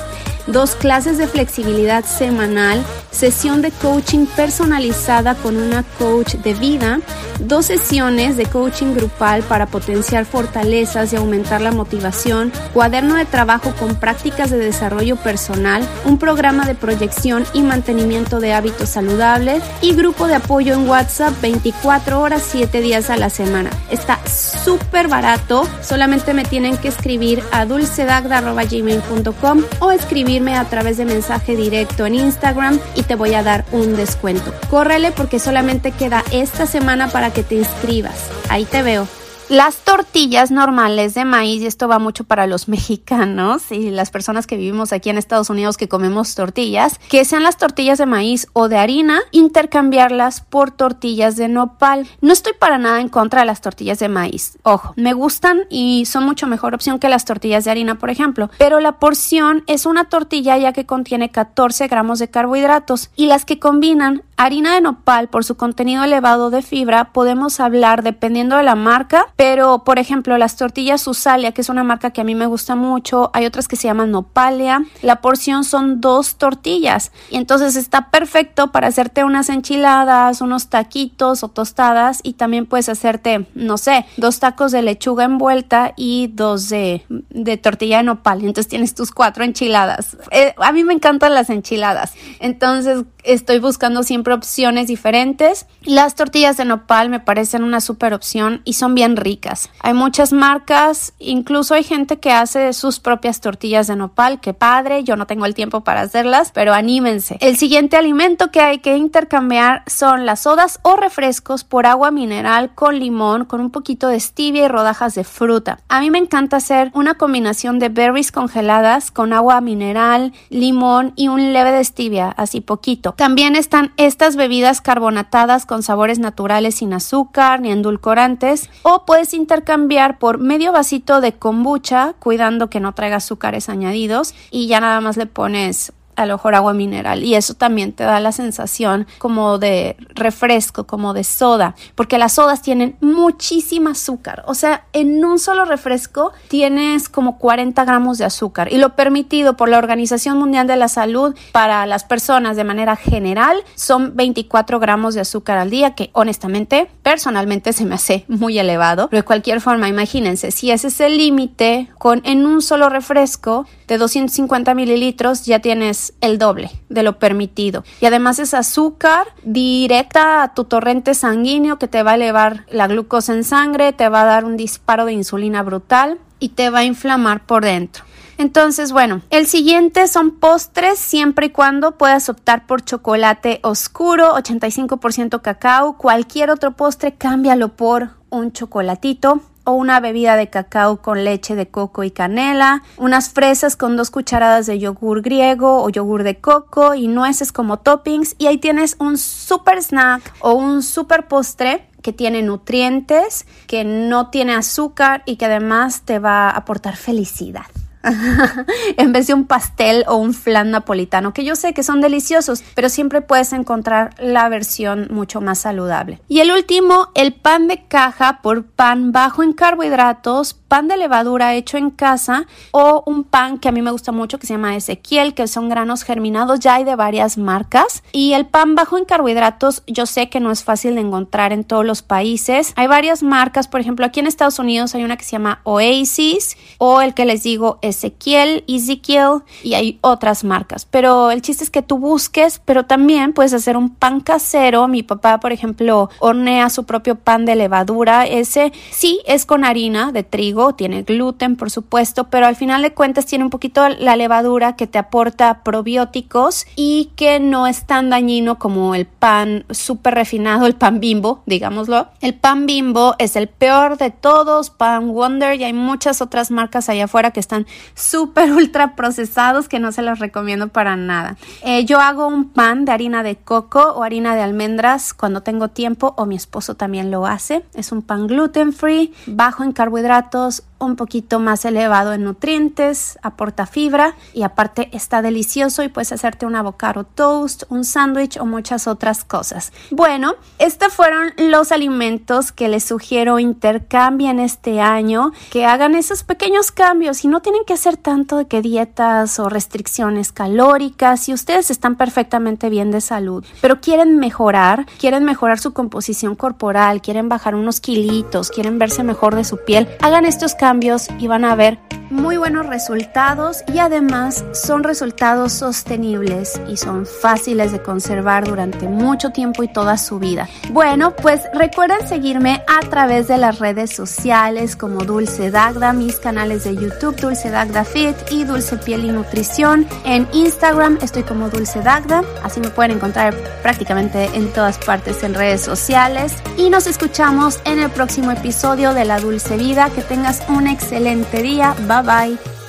Dos 0.46 0.74
clases 0.74 1.18
de 1.18 1.26
flexibilidad 1.26 2.04
semanal, 2.04 2.82
sesión 3.10 3.62
de 3.62 3.70
coaching 3.70 4.26
personalizada 4.26 5.34
con 5.34 5.56
una 5.56 5.82
coach 5.98 6.34
de 6.36 6.54
vida, 6.54 7.00
dos 7.40 7.66
sesiones 7.66 8.36
de 8.36 8.46
coaching 8.46 8.94
grupal 8.94 9.42
para 9.42 9.66
potenciar 9.66 10.24
fortalezas 10.24 11.12
y 11.12 11.16
aumentar 11.16 11.60
la 11.60 11.72
motivación, 11.72 12.52
cuaderno 12.72 13.16
de 13.16 13.24
trabajo 13.24 13.74
con 13.78 13.96
prácticas 13.96 14.50
de 14.50 14.58
desarrollo 14.58 15.16
personal, 15.16 15.86
un 16.04 16.18
programa 16.18 16.64
de 16.66 16.74
proyección 16.74 17.44
y 17.52 17.62
mantenimiento 17.62 18.40
de 18.40 18.52
hábitos 18.52 18.88
saludables 18.88 19.62
y 19.80 19.94
grupo 19.94 20.26
de 20.26 20.36
apoyo 20.36 20.74
en 20.74 20.88
WhatsApp 20.88 21.34
24 21.40 22.20
horas 22.20 22.42
7 22.50 22.80
días 22.80 23.10
a 23.10 23.16
la 23.16 23.30
semana. 23.30 23.70
Está 23.90 24.18
súper 24.26 25.08
barato, 25.08 25.68
solamente 25.82 26.34
me 26.34 26.44
tienen 26.44 26.76
que 26.76 26.88
escribir 26.88 27.42
a 27.52 27.66
dulcedagda.gmail.com 27.66 29.62
o 29.80 29.90
a 30.32 30.64
través 30.64 30.96
de 30.96 31.04
mensaje 31.04 31.56
directo 31.56 32.06
en 32.06 32.14
Instagram 32.14 32.80
y 32.94 33.02
te 33.02 33.16
voy 33.16 33.34
a 33.34 33.42
dar 33.42 33.66
un 33.70 33.96
descuento. 33.96 34.54
Córrele 34.70 35.12
porque 35.12 35.38
solamente 35.38 35.92
queda 35.92 36.24
esta 36.32 36.66
semana 36.66 37.08
para 37.08 37.32
que 37.34 37.42
te 37.42 37.54
inscribas. 37.54 38.30
Ahí 38.48 38.64
te 38.64 38.82
veo. 38.82 39.06
Las 39.48 39.78
tortillas 39.78 40.50
normales 40.50 41.14
de 41.14 41.24
maíz, 41.24 41.62
y 41.62 41.66
esto 41.66 41.86
va 41.86 41.98
mucho 41.98 42.24
para 42.24 42.46
los 42.46 42.68
mexicanos 42.72 43.70
y 43.70 43.90
las 43.90 44.10
personas 44.10 44.46
que 44.46 44.56
vivimos 44.56 44.92
aquí 44.92 45.10
en 45.10 45.18
Estados 45.18 45.50
Unidos 45.50 45.76
que 45.76 45.88
comemos 45.88 46.34
tortillas, 46.34 46.98
que 47.08 47.24
sean 47.24 47.42
las 47.42 47.58
tortillas 47.58 47.98
de 47.98 48.06
maíz 48.06 48.46
o 48.52 48.68
de 48.68 48.78
harina, 48.78 49.20
intercambiarlas 49.30 50.40
por 50.40 50.70
tortillas 50.70 51.36
de 51.36 51.48
nopal. 51.48 52.06
No 52.20 52.32
estoy 52.32 52.54
para 52.58 52.78
nada 52.78 53.00
en 53.00 53.08
contra 53.08 53.40
de 53.40 53.46
las 53.46 53.60
tortillas 53.60 53.98
de 53.98 54.08
maíz. 54.08 54.58
Ojo, 54.62 54.94
me 54.96 55.12
gustan 55.12 55.62
y 55.68 56.06
son 56.06 56.24
mucho 56.24 56.46
mejor 56.46 56.74
opción 56.74 56.98
que 56.98 57.08
las 57.08 57.24
tortillas 57.24 57.64
de 57.64 57.72
harina, 57.72 57.96
por 57.96 58.10
ejemplo, 58.10 58.50
pero 58.58 58.80
la 58.80 58.92
porción 58.92 59.64
es 59.66 59.86
una 59.86 60.04
tortilla 60.04 60.56
ya 60.56 60.72
que 60.72 60.86
contiene 60.86 61.30
14 61.30 61.88
gramos 61.88 62.18
de 62.18 62.28
carbohidratos 62.28 63.10
y 63.16 63.26
las 63.26 63.44
que 63.44 63.58
combinan 63.58 64.22
harina 64.36 64.74
de 64.74 64.80
nopal 64.80 65.28
por 65.28 65.44
su 65.44 65.56
contenido 65.56 66.02
elevado 66.04 66.50
de 66.50 66.62
fibra 66.62 67.12
podemos 67.12 67.60
hablar 67.60 68.02
dependiendo 68.02 68.56
de 68.56 68.64
la 68.64 68.74
marca 68.74 69.26
pero, 69.42 69.82
por 69.82 69.98
ejemplo, 69.98 70.38
las 70.38 70.54
tortillas 70.54 71.04
Usalia, 71.08 71.50
que 71.50 71.62
es 71.62 71.68
una 71.68 71.82
marca 71.82 72.12
que 72.12 72.20
a 72.20 72.24
mí 72.24 72.36
me 72.36 72.46
gusta 72.46 72.76
mucho, 72.76 73.32
hay 73.34 73.44
otras 73.44 73.66
que 73.66 73.74
se 73.74 73.88
llaman 73.88 74.12
Nopalia. 74.12 74.84
La 75.02 75.20
porción 75.20 75.64
son 75.64 76.00
dos 76.00 76.36
tortillas. 76.36 77.10
Y 77.28 77.38
entonces 77.38 77.74
está 77.74 78.12
perfecto 78.12 78.70
para 78.70 78.86
hacerte 78.86 79.24
unas 79.24 79.48
enchiladas, 79.48 80.42
unos 80.42 80.68
taquitos 80.68 81.42
o 81.42 81.48
tostadas. 81.48 82.20
Y 82.22 82.34
también 82.34 82.66
puedes 82.66 82.88
hacerte, 82.88 83.48
no 83.56 83.78
sé, 83.78 84.06
dos 84.16 84.38
tacos 84.38 84.70
de 84.70 84.82
lechuga 84.82 85.24
envuelta 85.24 85.92
y 85.96 86.28
dos 86.28 86.68
de, 86.68 87.04
de 87.08 87.56
tortilla 87.56 87.96
de 87.96 88.04
nopal. 88.04 88.42
Entonces 88.42 88.68
tienes 88.68 88.94
tus 88.94 89.10
cuatro 89.10 89.42
enchiladas. 89.42 90.18
Eh, 90.30 90.54
a 90.56 90.70
mí 90.70 90.84
me 90.84 90.92
encantan 90.92 91.34
las 91.34 91.50
enchiladas. 91.50 92.14
Entonces 92.38 93.06
estoy 93.24 93.58
buscando 93.58 94.04
siempre 94.04 94.34
opciones 94.34 94.86
diferentes. 94.86 95.66
Las 95.82 96.14
tortillas 96.14 96.56
de 96.56 96.64
nopal 96.64 97.08
me 97.08 97.18
parecen 97.18 97.64
una 97.64 97.80
super 97.80 98.14
opción 98.14 98.62
y 98.64 98.74
son 98.74 98.94
bien 98.94 99.16
ricas 99.22 99.70
hay 99.80 99.94
muchas 99.94 100.32
marcas, 100.32 101.12
incluso 101.18 101.74
hay 101.74 101.82
gente 101.82 102.18
que 102.18 102.32
hace 102.32 102.72
sus 102.72 103.00
propias 103.00 103.40
tortillas 103.40 103.86
de 103.86 103.96
nopal, 103.96 104.40
que 104.40 104.54
padre, 104.54 105.04
yo 105.04 105.16
no 105.16 105.26
tengo 105.26 105.46
el 105.46 105.54
tiempo 105.54 105.82
para 105.82 106.02
hacerlas, 106.02 106.52
pero 106.52 106.72
anímense. 106.72 107.36
El 107.40 107.56
siguiente 107.56 107.96
alimento 107.96 108.50
que 108.50 108.60
hay 108.60 108.78
que 108.78 108.96
intercambiar 108.96 109.82
son 109.86 110.26
las 110.26 110.40
sodas 110.40 110.78
o 110.82 110.96
refrescos 110.96 111.64
por 111.64 111.86
agua 111.86 112.10
mineral 112.10 112.74
con 112.74 112.98
limón, 112.98 113.44
con 113.44 113.60
un 113.60 113.70
poquito 113.70 114.08
de 114.08 114.20
stevia 114.20 114.64
y 114.64 114.68
rodajas 114.68 115.14
de 115.14 115.24
fruta. 115.24 115.80
A 115.88 116.00
mí 116.00 116.10
me 116.10 116.18
encanta 116.18 116.58
hacer 116.58 116.90
una 116.94 117.14
combinación 117.14 117.78
de 117.78 117.88
berries 117.88 118.32
congeladas 118.32 119.10
con 119.10 119.32
agua 119.32 119.60
mineral, 119.60 120.32
limón 120.48 121.12
y 121.16 121.28
un 121.28 121.52
leve 121.52 121.72
de 121.72 121.84
stevia, 121.84 122.28
así 122.28 122.60
poquito. 122.60 123.12
También 123.12 123.56
están 123.56 123.92
estas 123.96 124.36
bebidas 124.36 124.80
carbonatadas 124.80 125.66
con 125.66 125.82
sabores 125.82 126.18
naturales 126.18 126.76
sin 126.76 126.92
azúcar 126.92 127.60
ni 127.60 127.70
endulcorantes 127.70 128.70
o 128.82 129.04
puedes 129.12 129.34
intercambiar 129.34 130.18
por 130.18 130.38
medio 130.38 130.72
vasito 130.72 131.20
de 131.20 131.34
kombucha, 131.34 132.14
cuidando 132.18 132.70
que 132.70 132.80
no 132.80 132.94
traiga 132.94 133.16
azúcares 133.16 133.68
añadidos 133.68 134.34
y 134.50 134.68
ya 134.68 134.80
nada 134.80 135.02
más 135.02 135.18
le 135.18 135.26
pones 135.26 135.92
a 136.22 136.26
lo 136.26 136.34
mejor 136.34 136.54
agua 136.54 136.72
mineral 136.72 137.22
y 137.24 137.34
eso 137.34 137.54
también 137.54 137.92
te 137.92 138.04
da 138.04 138.20
la 138.20 138.32
sensación 138.32 139.06
como 139.18 139.58
de 139.58 139.96
refresco, 140.10 140.84
como 140.84 141.12
de 141.14 141.24
soda, 141.24 141.74
porque 141.94 142.18
las 142.18 142.34
sodas 142.34 142.62
tienen 142.62 142.96
muchísima 143.00 143.92
azúcar, 143.92 144.44
o 144.46 144.54
sea, 144.54 144.84
en 144.92 145.24
un 145.24 145.38
solo 145.38 145.64
refresco 145.64 146.32
tienes 146.48 147.08
como 147.08 147.38
40 147.38 147.84
gramos 147.84 148.18
de 148.18 148.24
azúcar 148.24 148.72
y 148.72 148.78
lo 148.78 148.96
permitido 148.96 149.56
por 149.56 149.68
la 149.68 149.78
Organización 149.78 150.38
Mundial 150.38 150.66
de 150.66 150.76
la 150.76 150.88
Salud 150.88 151.34
para 151.52 151.86
las 151.86 152.04
personas 152.04 152.56
de 152.56 152.64
manera 152.64 152.96
general 152.96 153.56
son 153.74 154.16
24 154.16 154.78
gramos 154.80 155.14
de 155.14 155.20
azúcar 155.20 155.58
al 155.58 155.70
día, 155.70 155.94
que 155.94 156.10
honestamente, 156.12 156.88
personalmente 157.02 157.72
se 157.72 157.84
me 157.84 157.94
hace 157.94 158.24
muy 158.28 158.58
elevado, 158.58 159.08
pero 159.08 159.22
de 159.22 159.26
cualquier 159.26 159.60
forma, 159.60 159.88
imagínense, 159.88 160.50
si 160.50 160.70
ese 160.70 160.88
es 160.88 161.00
el 161.00 161.16
límite, 161.16 161.88
con 161.98 162.22
en 162.24 162.46
un 162.46 162.62
solo 162.62 162.88
refresco 162.88 163.66
de 163.88 163.98
250 163.98 164.74
mililitros 164.74 165.44
ya 165.44 165.60
tienes 165.60 166.11
el 166.20 166.38
doble 166.38 166.70
de 166.88 167.02
lo 167.02 167.18
permitido. 167.18 167.84
Y 168.00 168.06
además 168.06 168.38
es 168.38 168.54
azúcar 168.54 169.28
directa 169.42 170.42
a 170.42 170.54
tu 170.54 170.64
torrente 170.64 171.14
sanguíneo 171.14 171.78
que 171.78 171.88
te 171.88 172.02
va 172.02 172.12
a 172.12 172.14
elevar 172.14 172.64
la 172.70 172.86
glucosa 172.86 173.32
en 173.32 173.44
sangre, 173.44 173.92
te 173.92 174.08
va 174.08 174.22
a 174.22 174.26
dar 174.26 174.44
un 174.44 174.56
disparo 174.56 175.04
de 175.04 175.12
insulina 175.12 175.62
brutal 175.62 176.18
y 176.38 176.50
te 176.50 176.70
va 176.70 176.80
a 176.80 176.84
inflamar 176.84 177.46
por 177.46 177.64
dentro. 177.64 178.04
Entonces, 178.38 178.92
bueno, 178.92 179.20
el 179.30 179.46
siguiente 179.46 180.08
son 180.08 180.32
postres 180.32 180.98
siempre 180.98 181.46
y 181.46 181.50
cuando 181.50 181.98
puedas 181.98 182.28
optar 182.28 182.66
por 182.66 182.82
chocolate 182.82 183.60
oscuro, 183.62 184.34
85% 184.34 185.42
cacao, 185.42 185.96
cualquier 185.96 186.50
otro 186.50 186.72
postre 186.72 187.14
cámbialo 187.14 187.76
por 187.76 188.10
un 188.30 188.52
chocolatito 188.52 189.42
o 189.64 189.72
una 189.72 190.00
bebida 190.00 190.36
de 190.36 190.50
cacao 190.50 191.02
con 191.02 191.24
leche 191.24 191.54
de 191.54 191.68
coco 191.68 192.04
y 192.04 192.10
canela, 192.10 192.82
unas 192.96 193.30
fresas 193.30 193.76
con 193.76 193.96
dos 193.96 194.10
cucharadas 194.10 194.66
de 194.66 194.78
yogur 194.78 195.22
griego 195.22 195.82
o 195.82 195.88
yogur 195.88 196.22
de 196.22 196.40
coco 196.40 196.94
y 196.94 197.08
nueces 197.08 197.52
como 197.52 197.78
toppings 197.78 198.34
y 198.38 198.46
ahí 198.46 198.58
tienes 198.58 198.96
un 198.98 199.18
super 199.18 199.82
snack 199.82 200.22
o 200.40 200.54
un 200.54 200.82
super 200.82 201.28
postre 201.28 201.88
que 202.02 202.12
tiene 202.12 202.42
nutrientes, 202.42 203.46
que 203.66 203.84
no 203.84 204.28
tiene 204.30 204.54
azúcar 204.54 205.22
y 205.24 205.36
que 205.36 205.46
además 205.46 206.02
te 206.02 206.18
va 206.18 206.50
a 206.50 206.56
aportar 206.56 206.96
felicidad. 206.96 207.66
en 208.96 209.12
vez 209.12 209.26
de 209.26 209.34
un 209.34 209.46
pastel 209.46 210.04
o 210.08 210.16
un 210.16 210.34
flan 210.34 210.70
napolitano, 210.70 211.32
que 211.32 211.44
yo 211.44 211.56
sé 211.56 211.74
que 211.74 211.82
son 211.82 212.00
deliciosos, 212.00 212.62
pero 212.74 212.88
siempre 212.88 213.20
puedes 213.20 213.52
encontrar 213.52 214.14
la 214.18 214.48
versión 214.48 215.08
mucho 215.10 215.40
más 215.40 215.60
saludable. 215.60 216.20
Y 216.28 216.40
el 216.40 216.50
último, 216.50 217.08
el 217.14 217.32
pan 217.32 217.68
de 217.68 217.84
caja 217.86 218.40
por 218.42 218.64
pan 218.64 219.12
bajo 219.12 219.42
en 219.42 219.52
carbohidratos, 219.52 220.54
pan 220.54 220.88
de 220.88 220.96
levadura 220.96 221.54
hecho 221.54 221.76
en 221.76 221.90
casa 221.90 222.46
o 222.70 223.02
un 223.06 223.24
pan 223.24 223.58
que 223.58 223.68
a 223.68 223.72
mí 223.72 223.82
me 223.82 223.90
gusta 223.90 224.10
mucho 224.10 224.38
que 224.38 224.46
se 224.46 224.54
llama 224.54 224.74
Ezequiel, 224.74 225.34
que 225.34 225.46
son 225.46 225.68
granos 225.68 226.02
germinados, 226.02 226.60
ya 226.60 226.76
hay 226.76 226.84
de 226.84 226.96
varias 226.96 227.36
marcas. 227.36 228.02
Y 228.12 228.32
el 228.32 228.46
pan 228.46 228.74
bajo 228.74 228.96
en 228.96 229.04
carbohidratos 229.04 229.82
yo 229.86 230.06
sé 230.06 230.30
que 230.30 230.40
no 230.40 230.50
es 230.50 230.64
fácil 230.64 230.94
de 230.94 231.02
encontrar 231.02 231.52
en 231.52 231.64
todos 231.64 231.84
los 231.84 232.02
países. 232.02 232.72
Hay 232.76 232.86
varias 232.86 233.22
marcas, 233.22 233.68
por 233.68 233.80
ejemplo, 233.80 234.06
aquí 234.06 234.20
en 234.20 234.26
Estados 234.26 234.58
Unidos 234.58 234.94
hay 234.94 235.04
una 235.04 235.16
que 235.16 235.24
se 235.24 235.32
llama 235.32 235.60
Oasis 235.64 236.56
o 236.78 237.02
el 237.02 237.14
que 237.14 237.26
les 237.26 237.42
digo 237.42 237.78
Ezequiel, 237.92 238.64
Ezequiel 238.66 239.42
y 239.62 239.74
hay 239.74 239.98
otras 240.00 240.44
marcas. 240.44 240.86
Pero 240.90 241.30
el 241.30 241.42
chiste 241.42 241.64
es 241.64 241.70
que 241.70 241.82
tú 241.82 241.98
busques, 241.98 242.60
pero 242.64 242.84
también 242.84 243.32
puedes 243.32 243.54
hacer 243.54 243.76
un 243.76 243.90
pan 243.90 244.20
casero. 244.20 244.88
Mi 244.88 245.02
papá, 245.02 245.38
por 245.40 245.52
ejemplo, 245.52 246.10
hornea 246.18 246.68
su 246.70 246.84
propio 246.84 247.16
pan 247.16 247.44
de 247.44 247.56
levadura. 247.56 248.26
Ese 248.26 248.72
sí 248.90 249.20
es 249.26 249.46
con 249.46 249.64
harina 249.64 250.12
de 250.12 250.22
trigo 250.22 250.74
tiene 250.74 251.02
gluten, 251.02 251.56
por 251.56 251.70
supuesto, 251.70 252.24
pero 252.24 252.46
al 252.46 252.56
final 252.56 252.82
de 252.82 252.92
cuentas 252.92 253.26
tiene 253.26 253.44
un 253.44 253.50
poquito 253.50 253.88
la 253.88 254.16
levadura 254.16 254.76
que 254.76 254.86
te 254.86 254.98
aporta 254.98 255.62
probióticos 255.62 256.66
y 256.76 257.10
que 257.16 257.40
no 257.40 257.66
es 257.66 257.84
tan 257.84 258.10
dañino 258.10 258.58
como 258.58 258.94
el 258.94 259.06
pan 259.06 259.64
súper 259.70 260.14
refinado, 260.14 260.66
el 260.66 260.74
pan 260.74 261.00
bimbo, 261.00 261.42
digámoslo. 261.46 262.08
El 262.20 262.34
pan 262.34 262.66
bimbo 262.66 263.14
es 263.18 263.36
el 263.36 263.48
peor 263.48 263.98
de 263.98 264.10
todos, 264.10 264.70
pan 264.70 265.12
Wonder 265.12 265.60
y 265.60 265.64
hay 265.64 265.72
muchas 265.72 266.22
otras 266.22 266.50
marcas 266.50 266.88
allá 266.88 267.04
afuera 267.04 267.30
que 267.30 267.40
están 267.40 267.66
súper 267.94 268.52
ultra 268.52 268.94
procesados 268.94 269.68
que 269.68 269.78
no 269.78 269.92
se 269.92 270.02
los 270.02 270.18
recomiendo 270.18 270.68
para 270.68 270.96
nada. 270.96 271.36
Eh, 271.62 271.84
yo 271.84 272.00
hago 272.00 272.26
un 272.26 272.50
pan 272.50 272.84
de 272.84 272.92
harina 272.92 273.22
de 273.22 273.36
coco 273.36 273.80
o 273.80 274.02
harina 274.02 274.34
de 274.34 274.42
almendras 274.42 275.14
cuando 275.14 275.42
tengo 275.42 275.68
tiempo 275.68 276.14
o 276.16 276.26
mi 276.26 276.36
esposo 276.36 276.74
también 276.74 277.10
lo 277.10 277.26
hace. 277.26 277.64
Es 277.74 277.92
un 277.92 278.02
pan 278.02 278.26
gluten 278.26 278.72
free, 278.72 279.12
bajo 279.26 279.64
en 279.64 279.72
carbohidratos 279.72 280.64
un 280.84 280.96
poquito 280.96 281.38
más 281.38 281.64
elevado 281.64 282.12
en 282.12 282.24
nutrientes, 282.24 283.18
aporta 283.22 283.66
fibra 283.66 284.14
y 284.34 284.42
aparte 284.42 284.88
está 284.92 285.22
delicioso 285.22 285.82
y 285.82 285.88
puedes 285.88 286.12
hacerte 286.12 286.46
un 286.46 286.56
avocado 286.56 287.04
toast, 287.04 287.64
un 287.68 287.84
sándwich 287.84 288.36
o 288.38 288.46
muchas 288.46 288.86
otras 288.86 289.24
cosas. 289.24 289.72
Bueno, 289.90 290.34
estos 290.58 290.92
fueron 290.92 291.32
los 291.36 291.72
alimentos 291.72 292.52
que 292.52 292.68
les 292.68 292.84
sugiero 292.84 293.38
intercambien 293.38 294.40
este 294.40 294.80
año, 294.80 295.32
que 295.50 295.66
hagan 295.66 295.94
esos 295.94 296.24
pequeños 296.24 296.72
cambios 296.72 297.24
y 297.24 297.28
no 297.28 297.40
tienen 297.40 297.64
que 297.64 297.74
hacer 297.74 297.96
tanto 297.96 298.36
de 298.36 298.46
que 298.46 298.62
dietas 298.62 299.38
o 299.38 299.48
restricciones 299.48 300.32
calóricas 300.32 301.28
y 301.28 301.32
ustedes 301.32 301.70
están 301.70 301.96
perfectamente 301.96 302.70
bien 302.70 302.90
de 302.90 303.00
salud, 303.00 303.44
pero 303.60 303.80
quieren 303.80 304.18
mejorar, 304.18 304.86
quieren 304.98 305.24
mejorar 305.24 305.58
su 305.58 305.72
composición 305.72 306.34
corporal, 306.34 307.02
quieren 307.02 307.28
bajar 307.28 307.54
unos 307.54 307.80
kilitos, 307.80 308.50
quieren 308.50 308.78
verse 308.78 309.02
mejor 309.02 309.34
de 309.34 309.44
su 309.44 309.58
piel, 309.64 309.88
hagan 310.00 310.24
estos 310.24 310.54
cambios 310.54 310.71
y 311.18 311.26
van 311.26 311.44
a 311.44 311.54
ver 311.54 311.78
muy 312.12 312.36
buenos 312.36 312.66
resultados 312.66 313.64
y 313.72 313.78
además 313.78 314.44
son 314.52 314.84
resultados 314.84 315.52
sostenibles 315.52 316.60
y 316.68 316.76
son 316.76 317.06
fáciles 317.06 317.72
de 317.72 317.82
conservar 317.82 318.44
durante 318.44 318.86
mucho 318.86 319.30
tiempo 319.30 319.62
y 319.62 319.68
toda 319.68 319.96
su 319.96 320.18
vida. 320.18 320.48
Bueno, 320.70 321.16
pues 321.16 321.40
recuerden 321.54 322.06
seguirme 322.06 322.62
a 322.68 322.80
través 322.80 323.28
de 323.28 323.38
las 323.38 323.58
redes 323.58 323.94
sociales 323.94 324.76
como 324.76 325.04
Dulce 325.04 325.50
Dagda, 325.50 325.94
mis 325.94 326.18
canales 326.18 326.64
de 326.64 326.74
YouTube 326.74 327.16
Dulce 327.16 327.50
Dagda 327.50 327.84
Fit 327.84 328.14
y 328.30 328.44
Dulce 328.44 328.76
Piel 328.76 329.06
y 329.06 329.10
Nutrición. 329.10 329.86
En 330.04 330.28
Instagram 330.32 330.98
estoy 331.00 331.22
como 331.22 331.48
Dulce 331.48 331.80
Dagda, 331.80 332.22
así 332.42 332.60
me 332.60 332.68
pueden 332.68 332.92
encontrar 332.92 333.34
prácticamente 333.62 334.28
en 334.34 334.52
todas 334.52 334.78
partes 334.78 335.22
en 335.22 335.34
redes 335.34 335.62
sociales. 335.62 336.34
Y 336.58 336.68
nos 336.68 336.86
escuchamos 336.86 337.60
en 337.64 337.78
el 337.78 337.90
próximo 337.90 338.30
episodio 338.30 338.92
de 338.92 339.06
La 339.06 339.18
Dulce 339.18 339.56
Vida. 339.56 339.88
Que 339.90 340.02
tengas 340.02 340.42
un 340.62 340.68
excelente 340.68 341.42
día. 341.42 341.74
Bye 341.88 342.02
bye. 342.02 342.61